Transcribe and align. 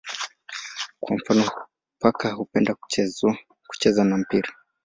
Kwa 0.99 1.15
mfano 1.15 1.51
paka 1.99 2.31
hupenda 2.31 2.75
kucheza 2.75 3.37
kwa 3.95 4.05
mpira. 4.17 4.49